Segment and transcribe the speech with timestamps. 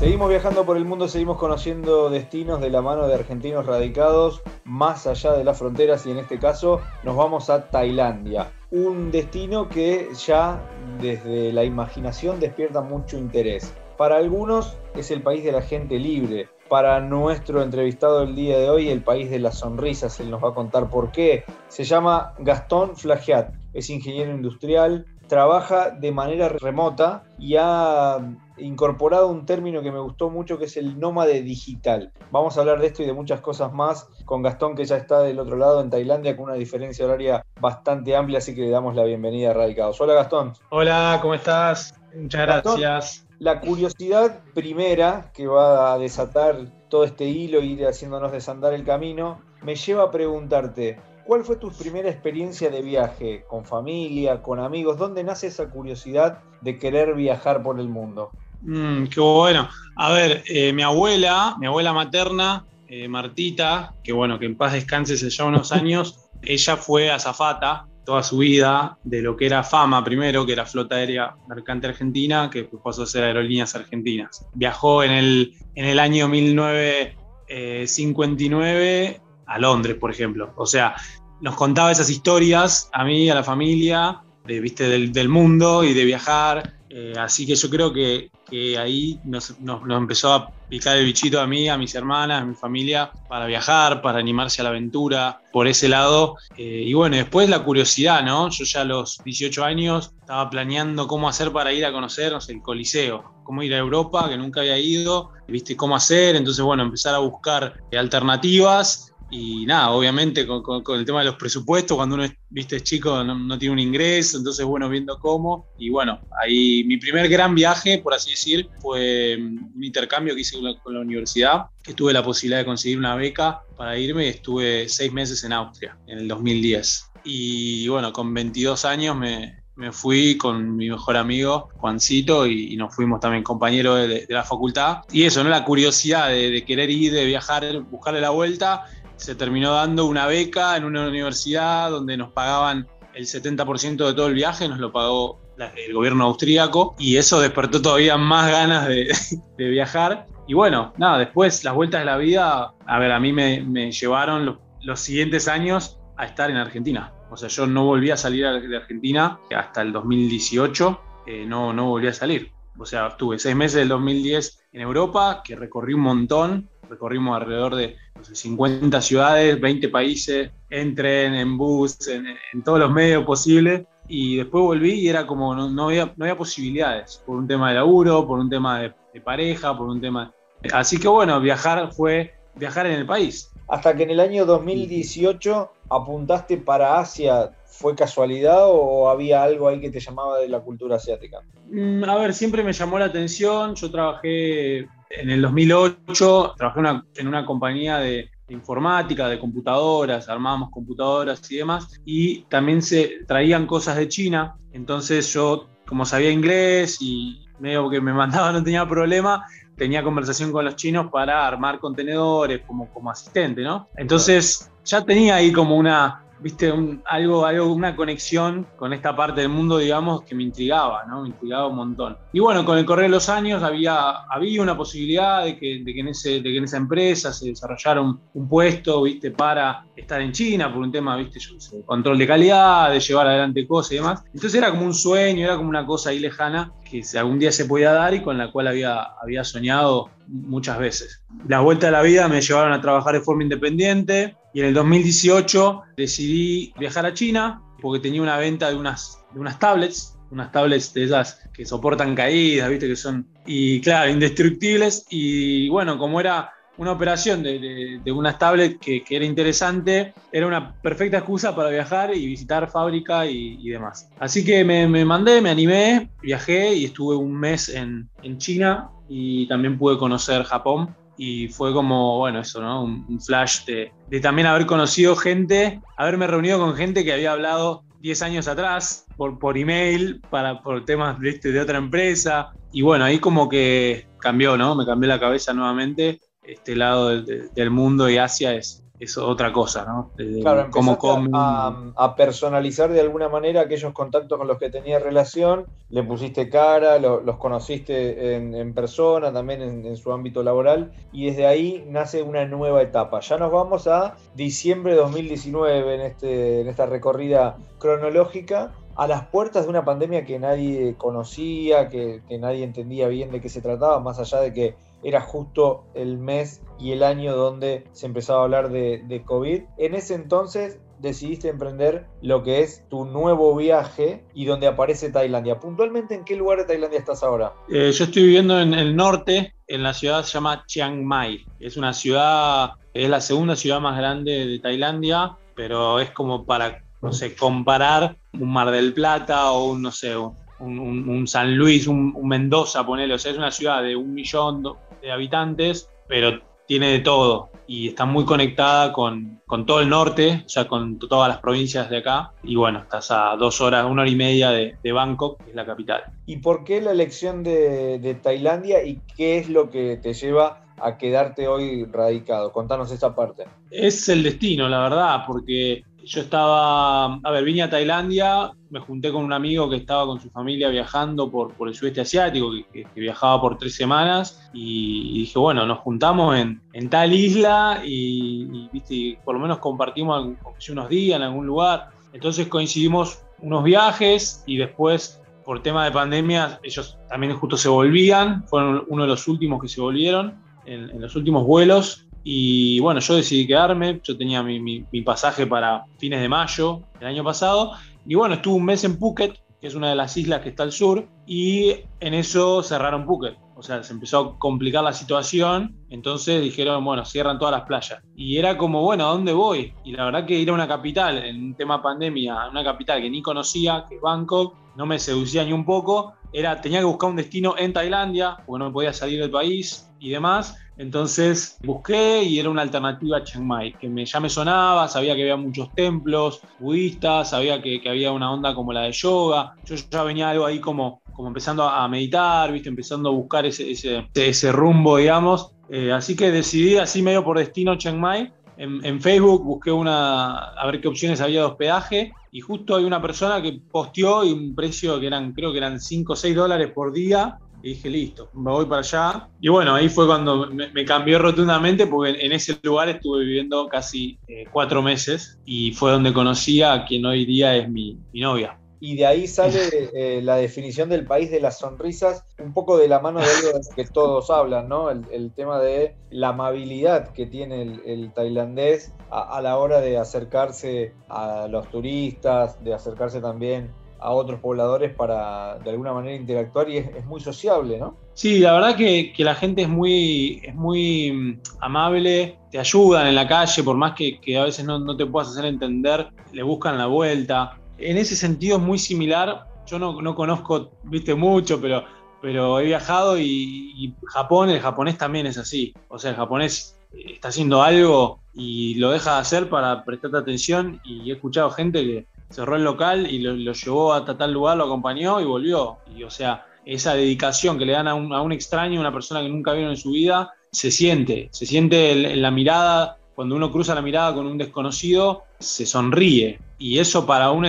[0.00, 5.06] Seguimos viajando por el mundo, seguimos conociendo destinos de la mano de argentinos radicados más
[5.06, 8.50] allá de las fronteras y en este caso nos vamos a Tailandia.
[8.70, 10.58] Un destino que ya
[11.02, 13.74] desde la imaginación despierta mucho interés.
[13.98, 16.48] Para algunos es el país de la gente libre.
[16.70, 20.48] Para nuestro entrevistado el día de hoy, el país de las sonrisas, él nos va
[20.48, 21.44] a contar por qué.
[21.68, 28.18] Se llama Gastón Flagiat, es ingeniero industrial, trabaja de manera remota y ha
[28.58, 32.12] incorporado un término que me gustó mucho que es el nómade digital.
[32.32, 35.20] Vamos a hablar de esto y de muchas cosas más con Gastón que ya está
[35.20, 38.96] del otro lado en Tailandia con una diferencia horaria bastante amplia, así que le damos
[38.96, 40.00] la bienvenida a Radicados.
[40.00, 40.52] Hola Gastón.
[40.70, 41.94] Hola, ¿cómo estás?
[42.12, 43.26] Muchas gracias.
[43.38, 46.56] La curiosidad primera que va a desatar
[46.88, 51.56] todo este hilo e ir haciéndonos desandar el camino, me lleva a preguntarte, ¿Cuál fue
[51.56, 53.44] tu primera experiencia de viaje?
[53.48, 54.98] ¿Con familia, con amigos?
[54.98, 58.32] ¿Dónde nace esa curiosidad de querer viajar por el mundo?
[58.62, 59.68] Mm, qué bueno.
[59.96, 64.72] A ver, eh, mi abuela, mi abuela materna, eh, Martita, que bueno, que en paz
[64.72, 69.62] descanse hace ya unos años, ella fue azafata toda su vida de lo que era
[69.62, 74.44] Fama primero, que era Flota Aérea Mercante Argentina, que pasó a ser Aerolíneas Argentinas.
[74.54, 80.52] Viajó en el, en el año 1959 eh, a Londres, por ejemplo.
[80.56, 80.94] O sea,
[81.40, 84.88] nos contaba esas historias a mí, a la familia, de, ¿viste?
[85.08, 86.74] Del, mundo y de viajar.
[86.88, 88.30] Eh, así que yo creo que,
[88.76, 89.54] ahí nos,
[89.88, 94.02] empezó a picar el bichito a mí, a mis hermanas, a mi familia, para viajar,
[94.02, 96.36] para animarse a la aventura, por ese lado.
[96.56, 98.50] Eh, y bueno, después la curiosidad, ¿no?
[98.50, 102.62] Yo ya a los 18 años estaba planeando cómo hacer para ir a conocer, el
[102.62, 107.14] Coliseo, cómo ir a Europa, que nunca había ido, viste cómo hacer, entonces bueno, empezar
[107.14, 112.32] a buscar alternativas y nada, obviamente con, el tema de los presupuestos, cuando uno es,
[112.48, 115.68] viste, chico, no, tiene un ingreso, entonces bueno, viendo cómo.
[115.78, 120.40] Y bueno, ahí mi primer gran viaje, por así decir, fue mm, un intercambio que
[120.40, 124.30] hice con la, universidad, que tuve la posibilidad de conseguir una beca para irme y
[124.30, 127.12] estuve seis meses en Austria, en el 2010.
[127.24, 129.60] Y bueno, con 22 años me,
[129.92, 134.98] fui con mi mejor amigo, Juancito, y, nos fuimos también compañeros de, la facultad.
[135.12, 135.48] Y eso, ¿no?
[135.48, 138.84] La curiosidad de, de, querer ir, de viajar, buscarle la vuelta
[139.20, 144.28] se terminó dando una beca en una universidad donde nos pagaban el 70% de todo
[144.28, 148.88] el viaje, nos lo pagó el gobierno austríaco y eso despertó todavía más ganas
[149.58, 150.26] de, viajar.
[150.46, 154.58] Y bueno, nada, después las vueltas de la vida, a ver, a mí me, llevaron
[154.82, 157.12] los, siguientes años a estar en Argentina.
[157.30, 161.88] O sea, yo no volví a salir de Argentina hasta el 2018, eh, no, no
[161.88, 162.52] volví a salir.
[162.78, 167.76] O sea, estuve seis meses del 2010 en Europa, que recorrí un montón, recorrimos alrededor
[167.76, 173.84] de 50 ciudades, 20 países, en tren, en bus, en, todos los medios posibles.
[174.08, 177.76] Y después volví y era como no, había, no había posibilidades, por un tema de
[177.76, 180.34] laburo, por un tema de, de pareja, por un tema...
[180.72, 183.50] Así que bueno, viajar fue viajar en el país.
[183.68, 189.80] Hasta que en el año 2018 apuntaste para Asia, ¿Fue casualidad o había algo ahí
[189.80, 191.40] que te llamaba de la cultura asiática?
[191.70, 193.74] Mm, a ver, siempre me llamó la atención.
[193.74, 201.50] Yo trabajé en el 2008, trabajé en una compañía de, informática, de computadoras, armábamos computadoras
[201.50, 204.56] y demás, y también se traían cosas de China.
[204.72, 209.44] Entonces yo, como sabía inglés y medio que me mandaba, no tenía problema,
[209.76, 213.88] tenía conversación con los chinos para armar contenedores como, como asistente, ¿no?
[213.96, 216.72] Entonces ya tenía ahí como una, viste,
[217.04, 221.22] algo, algo, una conexión con esta parte del mundo, digamos, que me intrigaba, ¿no?
[221.22, 222.16] Me intrigaba un montón.
[222.32, 225.94] Y bueno, con el correr de los años había, había una posibilidad de que, de
[225.94, 230.20] que, en, ese, de que en esa empresa se desarrollara un, puesto, viste, para estar
[230.20, 233.94] en China por un tema, viste, yo control de calidad, de llevar adelante cosas y
[233.96, 234.22] demás.
[234.26, 237.66] Entonces era como un sueño, era como una cosa ahí lejana que algún día se
[237.66, 241.22] podía dar y con la cual había, había soñado muchas veces.
[241.46, 244.74] La vuelta a la vida me llevaron a trabajar de forma independiente y en el
[244.74, 250.52] 2018 decidí viajar a China porque tenía una venta de unas, de unas tablets, unas
[250.52, 252.88] tablets de esas que soportan caídas, ¿viste?
[252.88, 255.06] Que son, y claro, indestructibles.
[255.08, 260.46] Y bueno, como era una operación de, de, unas tablets que, que, era interesante, era
[260.46, 264.08] una perfecta excusa para viajar y visitar fábrica y, y demás.
[264.18, 268.90] Así que me, me, mandé, me animé, viajé y estuve un mes en, en China
[269.08, 272.82] y también pude conocer Japón y fue como, bueno, eso, ¿no?
[272.82, 277.84] Un, flash de, de, también haber conocido gente, haberme reunido con gente que había hablado
[278.00, 282.54] 10 años atrás por, por email para, por temas de otra empresa.
[282.72, 284.74] Y bueno, ahí como que cambió, ¿no?
[284.74, 289.86] Me cambió la cabeza nuevamente este lado del, mundo y Asia es, es otra cosa,
[289.86, 290.10] ¿no?
[290.42, 290.98] claro, cómo
[291.32, 296.50] a, a, personalizar de alguna manera aquellos contactos con los que tenías relación, le pusiste
[296.50, 302.44] cara, los conociste en, persona, también en, su ámbito laboral, y desde ahí nace una
[302.44, 303.20] nueva etapa.
[303.20, 309.26] Ya nos vamos a diciembre de 2019 en, este, en esta recorrida cronológica a las
[309.26, 314.00] puertas de una pandemia que nadie conocía, que, nadie entendía bien de qué se trataba,
[314.00, 318.44] más allá de que era justo el mes y el año donde se empezaba a
[318.44, 319.62] hablar de, COVID.
[319.78, 325.58] En ese entonces decidiste emprender lo que es tu nuevo viaje y donde aparece Tailandia.
[325.58, 327.54] Puntualmente, ¿en qué lugar de Tailandia estás ahora?
[327.70, 331.46] Eh, yo estoy viviendo en el norte, en la ciudad se llama Chiang Mai.
[331.58, 336.82] Es una ciudad, es la segunda ciudad más grande de Tailandia, pero es como para
[337.02, 342.14] no sé, comparar un Mar del Plata o un, no sé, un, San Luis, un,
[342.26, 343.14] Mendoza, ponele.
[343.14, 344.62] O sea, es una ciudad de un millón
[345.00, 350.48] de habitantes, pero tiene de todo y está muy conectada con, todo el norte, o
[350.48, 352.32] sea, con todas las provincias de acá.
[352.42, 355.64] Y bueno, estás a dos horas, una hora y media de, Bangkok, que es la
[355.64, 356.02] capital.
[356.26, 360.64] ¿Y por qué la elección de, de Tailandia y qué es lo que te lleva
[360.78, 362.52] a quedarte hoy radicado?
[362.52, 363.44] Contanos esa parte.
[363.70, 369.12] Es el destino, la verdad, porque yo estaba, a ver, vine a Tailandia, me junté
[369.12, 373.40] con un amigo que estaba con su familia viajando por, el sudeste asiático, que, viajaba
[373.40, 379.18] por tres semanas, y, dije, bueno, nos juntamos en, tal isla y, ¿viste?
[379.24, 380.36] por lo menos compartimos
[380.68, 381.90] unos días en algún lugar.
[382.12, 388.46] Entonces coincidimos unos viajes y después, por tema de pandemia, ellos también justo se volvían,
[388.48, 393.16] fueron uno de los últimos que se volvieron en los últimos vuelos y bueno, yo
[393.16, 397.72] decidí quedarme, yo tenía mi, pasaje para fines de mayo del año pasado,
[398.06, 400.62] y bueno, estuve un mes en Phuket, que es una de las islas que está
[400.62, 403.36] al sur, y en eso cerraron Phuket.
[403.60, 408.02] O sea, se empezó a complicar la situación, entonces dijeron, bueno, cierran todas las playas.
[408.16, 409.74] Y era como, bueno, ¿a dónde voy?
[409.84, 413.10] Y la verdad que ir a una capital, en un tema pandemia, una capital que
[413.10, 416.14] ni conocía, que es Bangkok, no me seducía ni un poco.
[416.32, 420.08] Era, tenía que buscar un destino en Tailandia, porque no podía salir del país y
[420.08, 420.56] demás.
[420.78, 425.20] Entonces busqué y era una alternativa a Chiang Mai, que ya me sonaba, sabía que
[425.20, 429.54] había muchos templos budistas, sabía que, había una onda como la de yoga.
[429.66, 432.70] Yo ya venía algo ahí como, como empezando a meditar, ¿viste?
[432.70, 433.70] empezando a buscar ese,
[434.14, 435.52] ese, rumbo, digamos.
[435.68, 438.32] Eh, así que decidí así medio por destino Chiang Mai.
[438.56, 442.84] En, en, Facebook busqué una, a ver qué opciones había de hospedaje y justo hay
[442.84, 446.34] una persona que posteó y un precio que eran, creo que eran 5 o 6
[446.34, 449.28] dólares por día y dije, listo, me voy para allá.
[449.40, 454.18] Y bueno, ahí fue cuando me, cambió rotundamente, porque en, ese lugar estuve viviendo casi
[454.28, 458.58] eh, cuatro meses y fue donde conocí a quien hoy día es mi, novia.
[458.80, 459.60] Y de ahí sale
[459.94, 463.58] eh, la definición del país de las sonrisas, un poco de la mano de algo
[463.58, 464.90] de que todos hablan, ¿no?
[464.90, 470.92] El, tema de la amabilidad que tiene el, tailandés a, a la hora de acercarse
[471.08, 476.78] a los turistas, de acercarse también a otros pobladores para de alguna manera interactuar y
[476.78, 477.96] es, muy sociable, ¿no?
[478.14, 483.14] Sí, la verdad que, la gente es muy, es muy mm, amable, te ayudan en
[483.14, 486.86] la calle, por más que, a veces no, te puedas hacer entender, le buscan la
[486.86, 487.58] vuelta.
[487.80, 493.94] En ese sentido es muy similar, yo no, conozco, viste, mucho, pero, he viajado y,
[494.06, 495.74] Japón, el japonés también es así.
[495.88, 500.80] O sea, el japonés está haciendo algo y lo deja de hacer para prestarte atención
[500.84, 504.64] y he escuchado gente que cerró el local y lo, llevó a tal lugar, lo
[504.64, 505.78] acompañó y volvió.
[505.96, 509.22] Y o sea, esa dedicación que le dan a un, a un extraño, una persona
[509.22, 513.50] que nunca vieron en su vida, se siente, se siente en, la mirada, cuando uno
[513.52, 516.40] cruza la mirada con un desconocido, se sonríe.
[516.60, 517.46] Y eso para un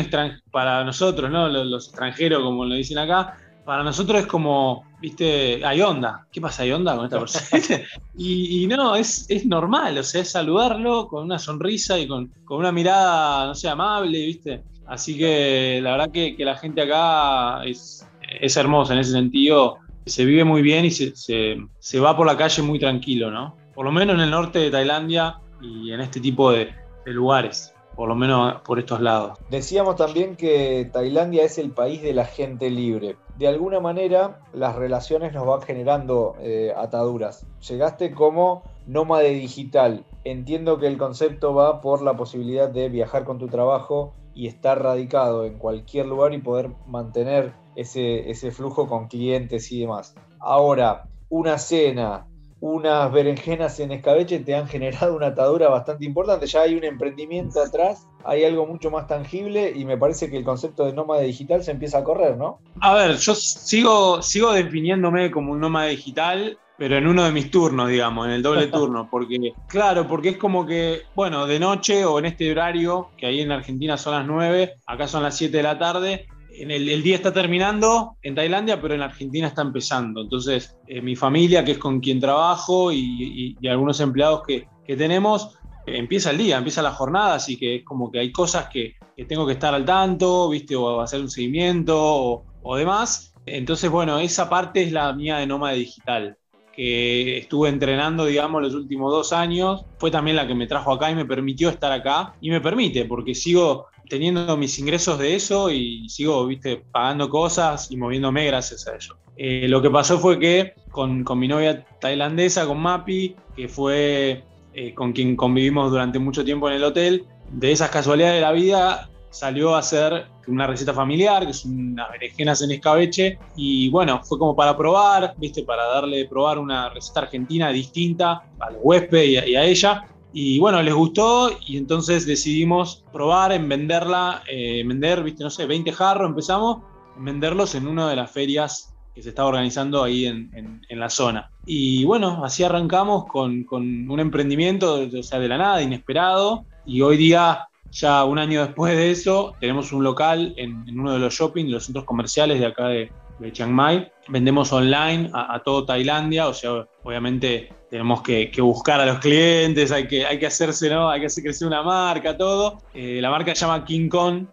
[0.51, 1.49] para nosotros, ¿no?
[1.49, 6.25] Los, extranjeros, como lo dicen acá, para nosotros es como, viste, hay onda.
[6.31, 7.19] ¿Qué pasa, hay onda con esta
[7.59, 7.83] persona?
[8.17, 12.59] y, no, es, es normal, o sea, es saludarlo con una sonrisa y con, con
[12.59, 14.63] una mirada, no sé, amable, viste.
[14.87, 18.07] Así que la verdad que, la gente acá es,
[18.55, 19.77] hermosa en ese sentido.
[20.05, 23.57] Se vive muy bien y se, va por la calle muy tranquilo, ¿no?
[23.75, 26.73] Por lo menos en el norte de Tailandia y en este tipo de,
[27.05, 29.37] lugares por lo menos por estos lados.
[29.49, 33.17] Decíamos también que Tailandia es el país de la gente libre.
[33.37, 37.45] De alguna manera las relaciones nos van generando eh, ataduras.
[37.67, 40.05] Llegaste como nómade digital.
[40.23, 44.81] Entiendo que el concepto va por la posibilidad de viajar con tu trabajo y estar
[44.81, 50.15] radicado en cualquier lugar y poder mantener ese, ese flujo con clientes y demás.
[50.39, 52.27] Ahora, una cena,
[52.61, 56.45] unas berenjenas en escabeche te han generado una atadura bastante importante.
[56.45, 60.43] Ya hay un emprendimiento atrás, hay algo mucho más tangible y me parece que el
[60.43, 62.59] concepto de nómada digital se empieza a correr, ¿no?
[62.79, 67.49] A ver, yo sigo, sigo definiéndome como un nómada digital, pero en uno de mis
[67.49, 72.05] turnos, digamos, en el doble turno, porque, claro, porque es como que, bueno, de noche
[72.05, 75.57] o en este horario, que ahí en Argentina son las 9, acá son las 7
[75.57, 80.21] de la tarde, en el, día está terminando en Tailandia, pero en Argentina está empezando.
[80.21, 84.67] Entonces, eh, mi familia, que es con quien trabajo, y, algunos empleados que,
[84.97, 88.67] tenemos, eh, empieza el día, empieza la jornada, así que es como que hay cosas
[88.67, 88.95] que,
[89.27, 90.75] tengo que estar al tanto, ¿viste?
[90.75, 93.33] O hacer un seguimiento o, o demás.
[93.45, 96.37] Entonces, bueno, esa parte es la mía de nómada digital
[96.73, 101.11] que estuve entrenando, digamos, los últimos dos años, fue también la que me trajo acá
[101.11, 102.33] y me permitió estar acá.
[102.41, 107.89] Y me permite, porque sigo teniendo mis ingresos de eso y sigo, viste, pagando cosas
[107.91, 109.15] y moviéndome gracias a ello.
[109.37, 114.93] Eh, lo que pasó fue que con, mi novia tailandesa, con Mapi, que fue eh,
[114.93, 119.09] con quien convivimos durante mucho tiempo en el hotel, de esas casualidades de la vida,
[119.29, 124.37] salió a hacer una receta familiar, que es unas berenjenas en escabeche, y bueno, fue
[124.37, 129.63] como para probar, viste, para darle probar una receta argentina distinta al huésped y a,
[129.63, 130.05] ella.
[130.33, 135.65] Y bueno, les gustó y entonces decidimos probar en venderla, eh, vender, viste, no sé,
[135.65, 136.83] 20 jarros empezamos,
[137.17, 141.09] en venderlos en una de las ferias que se estaba organizando ahí en, en, la
[141.09, 141.51] zona.
[141.65, 147.01] Y bueno, así arrancamos con, con un emprendimiento, o sea, de la nada, inesperado, y
[147.01, 151.33] hoy día ya un año después de eso, tenemos un local en, uno de los
[151.33, 153.11] shopping, los centros comerciales de acá de,
[153.49, 154.11] Chiang Mai.
[154.27, 160.07] Vendemos online a, todo Tailandia, o sea, obviamente tenemos que, buscar a los clientes, hay
[160.07, 161.09] que, hay que hacerse, ¿no?
[161.09, 162.77] Hay que hacer crecer una marca, todo.
[162.93, 164.45] Eh, la marca se llama King Kong,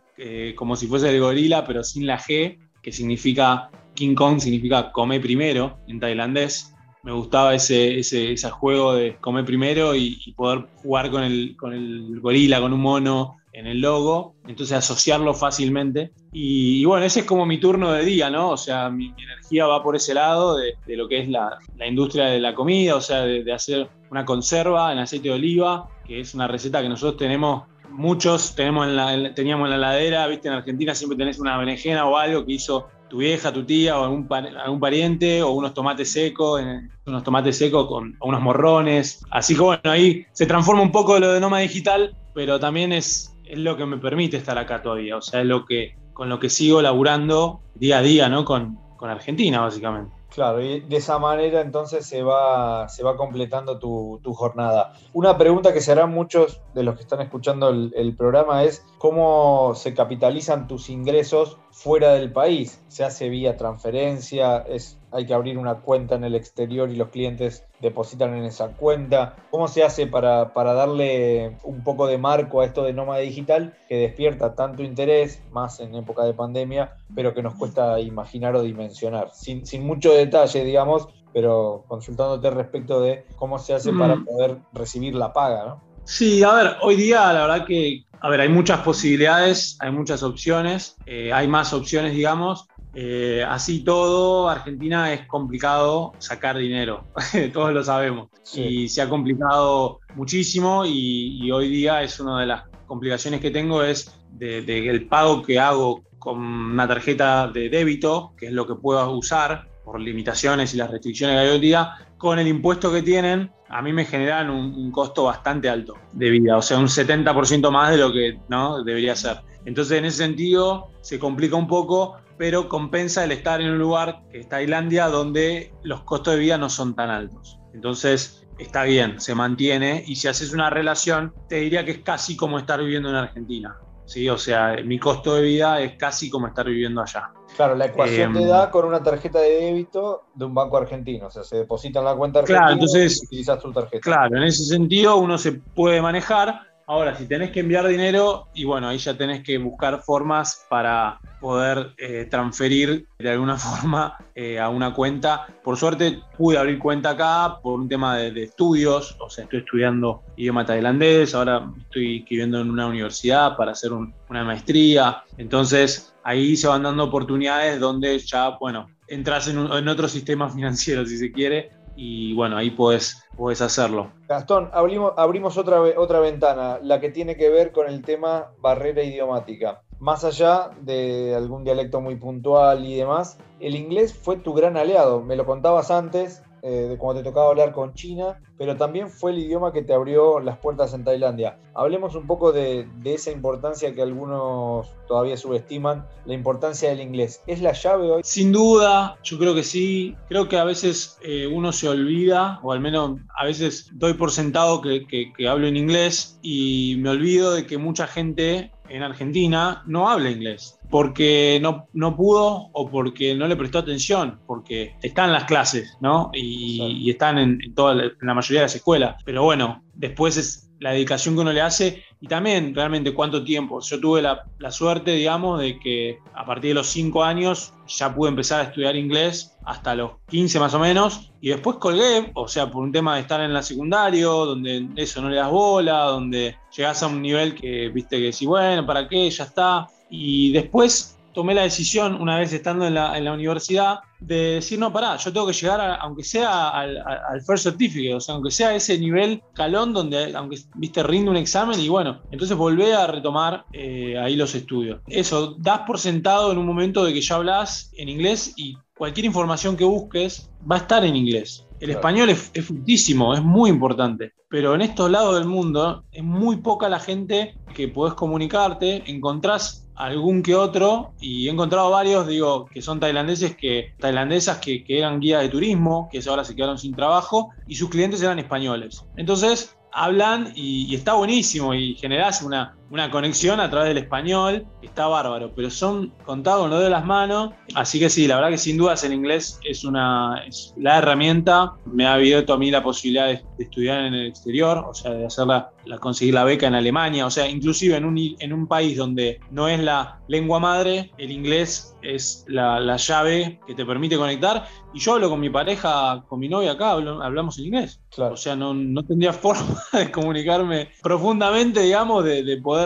[0.56, 5.20] como si fuese el gorila, pero sin la G, que significa King Kong, significa come
[5.20, 6.74] primero en tailandés
[7.08, 12.20] me gustaba ese, ese, juego de comer primero y, poder jugar con el, con el
[12.20, 16.12] gorila, con un mono en el logo, entonces asociarlo fácilmente.
[16.32, 18.50] Y, bueno, ese es como mi turno de día, ¿no?
[18.50, 22.40] O sea, mi, energía va por ese lado de, lo que es la, industria de
[22.40, 26.46] la comida, o sea, de, hacer una conserva en aceite de oliva, que es una
[26.48, 31.16] receta que nosotros tenemos muchos tenemos en teníamos en la ladera, viste, en Argentina siempre
[31.16, 35.42] tenés una berenjena o algo que hizo tu vieja, tu tía o algún, algún pariente
[35.42, 36.62] o unos tomates secos,
[37.06, 39.24] unos tomates secos con unos morrones.
[39.30, 43.34] Así que bueno, ahí se transforma un poco lo de Noma Digital, pero también es,
[43.48, 45.16] es lo que me permite estar acá todavía.
[45.16, 48.44] O sea, es lo que, con lo que sigo laburando día a día, ¿no?
[48.44, 50.18] Con, con Argentina, básicamente.
[50.30, 54.92] Claro, y de esa manera entonces se va, se va completando tu, jornada.
[55.14, 59.72] Una pregunta que se harán muchos de los que están escuchando el, programa es cómo
[59.74, 62.82] se capitalizan tus ingresos fuera del país.
[62.88, 64.58] ¿Se hace vía transferencia?
[64.58, 68.68] ¿Es hay que abrir una cuenta en el exterior y los clientes depositan en esa
[68.68, 69.36] cuenta.
[69.50, 73.96] ¿Cómo se hace para, darle un poco de marco a esto de nómada digital que
[73.96, 79.30] despierta tanto interés, más en época de pandemia, pero que nos cuesta imaginar o dimensionar?
[79.32, 85.32] Sin, mucho detalle, digamos, pero consultándote respecto de cómo se hace para poder recibir la
[85.32, 85.87] paga, ¿no?
[86.08, 90.22] Sí, a ver, hoy día la verdad que, a ver, hay muchas posibilidades, hay muchas
[90.22, 97.04] opciones, eh, hay más opciones, digamos, eh, así todo, Argentina es complicado sacar dinero,
[97.52, 98.30] todos lo sabemos.
[98.54, 103.82] Y se ha complicado muchísimo y, hoy día es una de las complicaciones que tengo
[103.82, 108.76] es de, el pago que hago con una tarjeta de débito, que es lo que
[108.76, 113.02] puedo usar por limitaciones y las restricciones que hay hoy día, con el impuesto que
[113.02, 117.70] tienen, a mí me generan un, costo bastante alto de vida, o sea, un 70%
[117.70, 118.82] más de lo que ¿no?
[118.82, 119.38] debería ser.
[119.64, 124.22] Entonces, en ese sentido, se complica un poco, pero compensa el estar en un lugar
[124.30, 127.58] que es Tailandia donde los costos de vida no son tan altos.
[127.74, 132.36] Entonces, está bien, se mantiene y si haces una relación, te diría que es casi
[132.36, 133.76] como estar viviendo en Argentina.
[134.08, 134.28] ¿Sí?
[134.28, 137.30] O sea, mi costo de vida es casi como estar viviendo allá.
[137.56, 141.26] Claro, la ecuación te em, da con una tarjeta de débito de un banco argentino,
[141.26, 144.00] o sea, se deposita en la cuenta argentina claro, entonces, y utilizas tu tarjeta.
[144.00, 148.64] Claro, en ese sentido uno se puede manejar, Ahora, si tenés que enviar dinero, y
[148.64, 154.58] bueno, ahí ya tenés que buscar formas para poder eh, transferir de alguna forma eh,
[154.58, 155.46] a una cuenta.
[155.62, 160.22] Por suerte pude abrir cuenta acá por un tema de, estudios, o sea, estoy estudiando
[160.38, 166.68] idioma tailandés, ahora estoy escribiendo en una universidad para hacer una maestría, entonces ahí se
[166.68, 171.70] van dando oportunidades donde ya, bueno, entras en, en otro sistema financiero, si se quiere,
[172.00, 173.24] y bueno, ahí puedes,
[173.60, 174.12] hacerlo.
[174.28, 179.02] Gastón, abrimos, abrimos otra, otra ventana, la que tiene que ver con el tema barrera
[179.02, 179.82] idiomática.
[179.98, 185.22] Más allá de algún dialecto muy puntual y demás, el inglés fue tu gran aliado.
[185.22, 189.38] Me lo contabas antes, eh, cuando te tocaba hablar con China, pero también fue el
[189.38, 191.58] idioma que te abrió las puertas en Tailandia.
[191.74, 197.42] Hablemos un poco de, esa importancia que algunos todavía subestiman, la importancia del inglés.
[197.46, 198.22] ¿Es la llave hoy?
[198.24, 200.16] Sin duda, yo creo que sí.
[200.28, 204.30] Creo que a veces eh, uno se olvida, o al menos a veces doy por
[204.30, 210.08] sentado que hablo en inglés y me olvido de que mucha gente en Argentina no
[210.08, 215.44] habla inglés, porque no, no pudo o porque no le prestó atención, porque están las
[215.44, 216.30] clases, ¿no?
[216.32, 219.22] Y, están en, toda la, en la mayoría de las escuelas.
[219.24, 223.80] Pero bueno, después es la dedicación que uno le hace y también realmente cuánto tiempo.
[223.80, 228.30] Yo tuve la, suerte, digamos, de que a partir de los 5 años ya pude
[228.30, 232.70] empezar a estudiar inglés hasta los 15 más o menos y después colgué, o sea,
[232.70, 236.56] por un tema de estar en la secundario, donde eso no le das bola, donde
[236.76, 239.30] llegas a un nivel que, viste, que si bueno, ¿para qué?
[239.30, 239.86] Ya está.
[240.10, 244.78] Y después tomé la decisión, una vez estando en la, en la universidad, de decir,
[244.78, 248.74] no, pará, yo tengo que llegar, aunque sea al, first certificate, o sea, aunque sea
[248.74, 253.64] ese nivel calón donde, aunque, viste, rinde un examen y bueno, entonces volvé a retomar
[253.72, 255.00] eh, ahí los estudios.
[255.06, 259.26] Eso, das por sentado en un momento de que ya hablas en inglés y cualquier
[259.26, 261.64] información que busques va a estar en inglés.
[261.78, 266.24] El español es, es fructísimo, es muy importante, pero en estos lados del mundo es
[266.24, 272.26] muy poca la gente que podés comunicarte, encontrás algún que otro y he encontrado varios,
[272.26, 276.78] digo, que son tailandeses que, tailandesas que, eran guías de turismo, que ahora se quedaron
[276.78, 279.04] sin trabajo y sus clientes eran españoles.
[279.16, 285.06] Entonces, hablan y, está buenísimo y generás una, una conexión a través del español, está
[285.06, 288.58] bárbaro, pero son contados con lo de las manos, así que sí, la verdad que
[288.58, 290.42] sin dudas el inglés es una
[290.76, 294.94] la herramienta, me ha abierto a mí la posibilidad de, estudiar en el exterior, o
[294.94, 298.52] sea, de hacerla, la, conseguir la beca en Alemania, o sea, inclusive en un, en
[298.52, 303.74] un país donde no es la lengua madre, el inglés es la, la llave que
[303.74, 307.66] te permite conectar, y yo hablo con mi pareja, con mi novia acá, hablamos en
[307.66, 312.77] inglés, o sea, no, no tendría forma de comunicarme profundamente, digamos, de, poder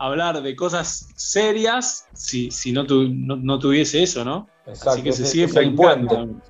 [0.00, 4.48] hablar de cosas serias si, si no, no, tuviese eso, ¿no?
[4.66, 5.54] Exacto, Así que se sigue es,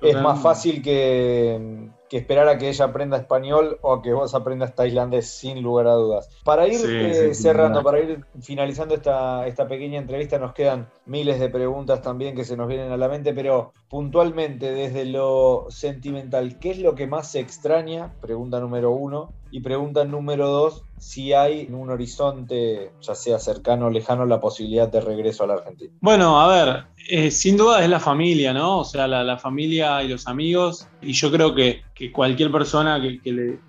[0.01, 4.33] Es más fácil que, que, esperar a que ella aprenda español o a que vos
[4.35, 6.29] aprendas tailandés, sin lugar a dudas.
[6.45, 11.49] Para ir eh, cerrando, para ir finalizando esta, esta pequeña entrevista, nos quedan miles de
[11.49, 16.71] preguntas también que se nos vienen a la mente, pero puntualmente desde lo sentimental, ¿qué
[16.71, 18.13] es lo que más se extraña?
[18.21, 19.33] Pregunta número uno.
[19.51, 24.39] Y pregunta número dos, si hay en un horizonte, ya sea cercano o lejano, la
[24.39, 25.91] posibilidad de regreso a la Argentina.
[25.99, 28.79] Bueno, a ver, eh, sin duda es la familia, ¿no?
[28.79, 30.87] O sea, la, familia y los amigos.
[31.01, 31.81] Y yo creo que,
[32.13, 33.59] cualquier persona que, le,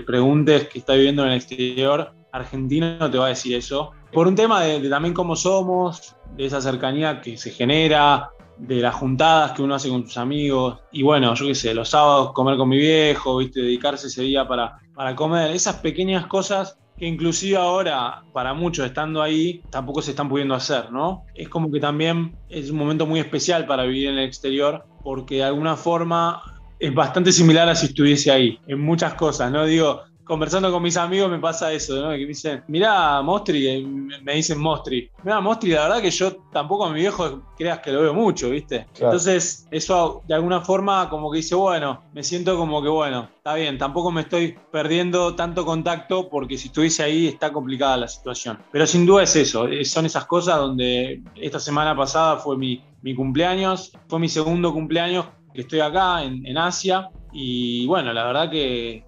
[0.00, 3.92] preguntes que está viviendo en el exterior argentino te va a decir eso.
[4.12, 8.76] Por un tema de, de también cómo somos, de esa cercanía que se genera, de
[8.76, 10.80] las juntadas que uno hace con sus amigos.
[10.92, 13.60] Y bueno, yo qué sé, los sábados comer con mi viejo, ¿viste?
[13.60, 15.50] dedicarse ese día para, para comer.
[15.50, 20.92] Esas pequeñas cosas que inclusive ahora, para muchos estando ahí, tampoco se están pudiendo hacer,
[20.92, 21.24] ¿no?
[21.34, 25.36] Es como que también es un momento muy especial para vivir en el exterior, porque
[25.36, 26.40] de alguna forma
[26.78, 29.64] es bastante similar a si estuviese ahí, en muchas cosas, ¿no?
[29.64, 32.10] Digo, conversando con mis amigos me pasa eso, ¿no?
[32.10, 33.84] Que me dicen, mirá, Mostri,
[34.22, 35.10] me dicen Mostri.
[35.22, 38.50] Mirá, Mostri, la verdad que yo tampoco a mi viejo creas que lo veo mucho,
[38.50, 38.86] ¿viste?
[38.94, 43.54] Entonces, eso de alguna forma como que dice, bueno, me siento como que, bueno, está
[43.54, 48.58] bien, tampoco me estoy perdiendo tanto contacto porque si estuviese ahí está complicada la situación.
[48.72, 53.14] Pero sin duda es eso, son esas cosas donde esta semana pasada fue mi, mi
[53.14, 58.50] cumpleaños, fue mi segundo cumpleaños que estoy acá en, en Asia y bueno, la verdad
[58.50, 59.04] que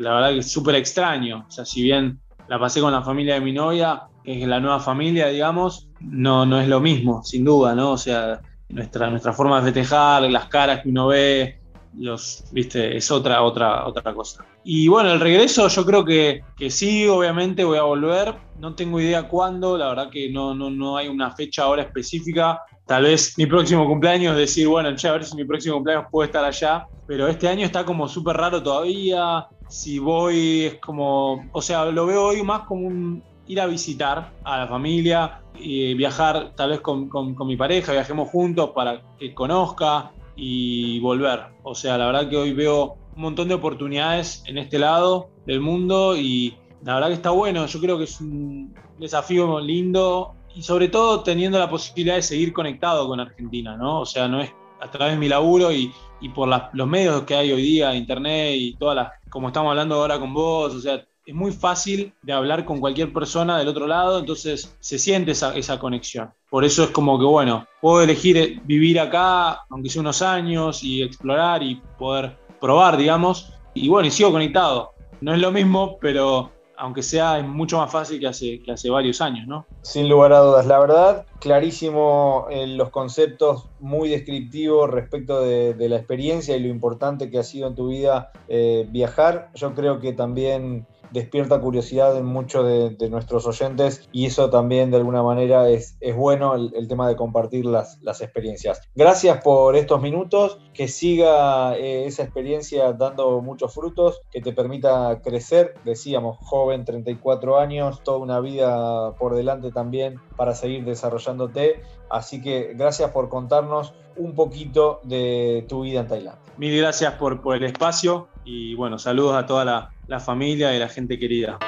[0.00, 1.44] la verdad que es súper extraño.
[1.48, 2.18] O sea, si bien
[2.48, 6.44] la pasé con la familia de mi novia, que es la nueva familia, digamos, no,
[6.44, 7.92] no es lo mismo, sin duda, ¿no?
[7.92, 11.60] O sea, nuestra, nuestra forma de festejar, las caras que uno ve,
[11.98, 14.44] los, viste, es otra, otra, otra cosa.
[14.64, 18.34] Y bueno, el regreso yo creo que, que sí, obviamente voy a volver.
[18.58, 22.60] No tengo idea cuándo, la verdad que no, no, no hay una fecha ahora específica.
[22.86, 26.26] Tal vez mi próximo cumpleaños, decir, bueno, ya a ver si mi próximo cumpleaños puede
[26.26, 26.86] estar allá.
[27.06, 32.06] Pero este año está como súper raro todavía si voy es como, o sea, lo
[32.06, 36.80] veo hoy más como un ir a visitar a la familia, y viajar tal vez
[36.80, 37.08] con,
[37.46, 41.46] mi pareja, viajemos juntos para que conozca y volver.
[41.62, 45.60] O sea, la verdad que hoy veo un montón de oportunidades en este lado del
[45.60, 50.62] mundo y la verdad que está bueno, yo creo que es un desafío lindo y
[50.62, 54.00] sobre todo teniendo la posibilidad de seguir conectado con Argentina, ¿no?
[54.00, 55.92] O sea, no es a través de mi laburo y,
[56.34, 60.18] por los medios que hay hoy día, internet y todas las como estamos hablando ahora
[60.18, 64.18] con vos, o sea, es muy fácil de hablar con cualquier persona del otro lado,
[64.18, 66.30] entonces se siente esa, conexión.
[66.48, 71.02] Por eso es como que, bueno, puedo elegir vivir acá, aunque sea unos años, y
[71.02, 73.52] explorar y poder probar, digamos.
[73.74, 74.92] Y bueno, y sigo conectado.
[75.20, 79.20] No es lo mismo, pero aunque sea mucho más fácil que hace, que hace varios
[79.20, 79.66] años, ¿no?
[79.82, 85.96] Sin lugar a dudas, la verdad, clarísimo en los conceptos, muy descriptivos respecto de, la
[85.96, 89.50] experiencia y lo importante que ha sido en tu vida eh, viajar.
[89.54, 94.96] Yo creo que también despierta curiosidad en muchos de, nuestros oyentes y eso también de
[94.96, 98.80] alguna manera es, bueno el, tema de compartir las, experiencias.
[98.94, 105.20] Gracias por estos minutos, que siga eh, esa experiencia dando muchos frutos, que te permita
[105.22, 111.82] crecer, decíamos, joven, 34 años, toda una vida por delante también para seguir desarrollándote.
[112.10, 116.52] Así que gracias por contarnos un poquito de tu vida en Tailandia.
[116.56, 120.88] Mil gracias por el espacio y bueno, saludos a toda la, la familia y la
[120.88, 121.58] gente querida.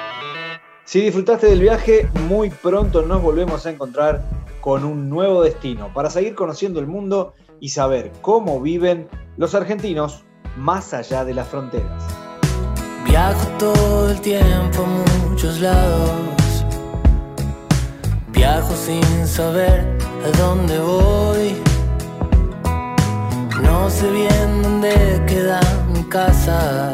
[0.85, 4.23] Si disfrutaste del viaje, muy pronto nos volvemos a encontrar
[4.59, 10.23] con un nuevo destino para seguir conociendo el mundo y saber cómo viven los argentinos
[10.57, 12.03] más allá de las fronteras.
[13.05, 16.65] Viajo todo el tiempo a muchos lados.
[18.29, 19.85] Viajo sin saber
[20.25, 21.55] a dónde voy.
[23.61, 25.61] No sé bien dónde queda
[25.93, 26.91] mi casa.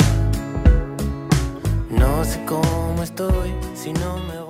[1.97, 4.44] No sé cómo estoy si no me